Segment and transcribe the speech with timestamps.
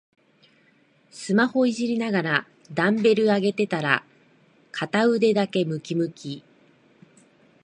[1.11, 4.03] スマホいじりながらダンベル上げてたら
[4.71, 6.43] 片腕だけムキムキ